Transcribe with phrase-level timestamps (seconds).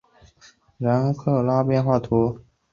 [0.79, 2.45] 然克拉人口变化图示